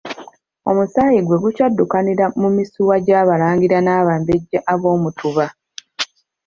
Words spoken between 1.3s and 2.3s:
gukyaddukanira